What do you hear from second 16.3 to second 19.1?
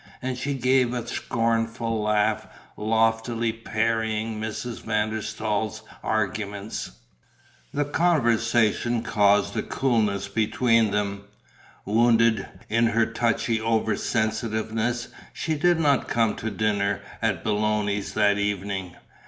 to dinner at Belloni's that evening.